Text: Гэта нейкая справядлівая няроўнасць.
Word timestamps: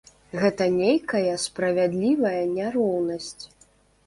Гэта 0.43 0.65
нейкая 0.77 1.35
справядлівая 1.43 2.41
няроўнасць. 2.57 3.43